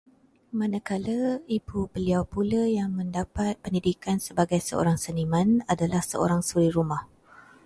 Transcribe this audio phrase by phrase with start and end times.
[0.59, 1.17] Manakala
[1.57, 7.03] ibu beliau pula yang mendapat pendidikan sebagai seorang seniman, adalah seorang suri rumah